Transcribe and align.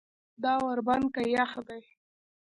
دا 0.43 0.53
ور 0.65 0.79
بند 0.87 1.05
که 1.13 1.21
یخ 1.35 1.51
دی. 1.67 1.81